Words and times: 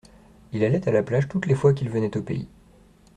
Il 0.51 0.63
allait 0.63 0.87
à 0.87 0.91
la 0.91 1.03
plage 1.03 1.27
toutes 1.27 1.45
les 1.45 1.53
fois 1.53 1.73
qu’il 1.75 1.91
venait 1.91 2.17
au 2.17 2.23
pays. 2.23 2.47